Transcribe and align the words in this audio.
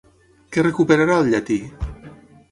Què 0.55 0.61
recuperarà 0.67 1.17
el 1.23 1.29
llatí? 1.33 1.59